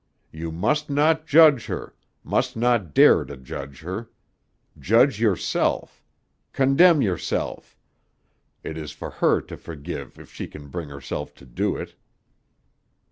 [0.31, 1.93] You must not judge her,
[2.23, 4.09] must not dare to judge her.
[4.79, 6.03] Judge yourself.
[6.53, 7.77] Condemn yourself.
[8.63, 11.93] It is for her to forgive if she can bring herself to do it."